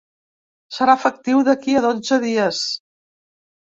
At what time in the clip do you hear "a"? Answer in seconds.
1.83-1.87